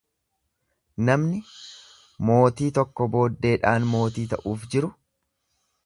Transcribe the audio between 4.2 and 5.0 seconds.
ta'uuf jiru,